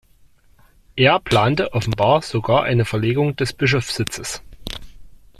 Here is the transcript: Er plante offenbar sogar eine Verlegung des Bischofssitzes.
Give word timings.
Er 0.95 1.19
plante 1.19 1.73
offenbar 1.73 2.23
sogar 2.23 2.63
eine 2.63 2.85
Verlegung 2.85 3.35
des 3.35 3.53
Bischofssitzes. 3.53 4.41